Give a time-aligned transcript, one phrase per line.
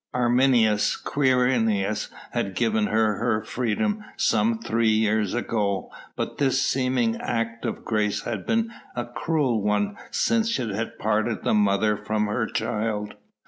[0.15, 7.65] Arminius Quirinius had given her her freedom some three years ago, but this seeming act
[7.65, 12.47] of grace had been a cruel one since it had parted the mother from her
[12.47, 13.13] child.